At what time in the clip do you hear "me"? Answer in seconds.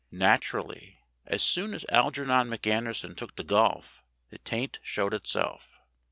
2.49-2.57